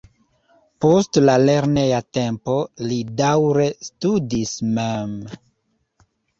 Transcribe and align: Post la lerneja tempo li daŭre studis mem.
Post 0.85 1.19
la 1.29 1.35
lerneja 1.41 1.99
tempo 2.19 2.57
li 2.87 2.99
daŭre 3.21 3.69
studis 3.91 4.57
mem. 4.81 5.17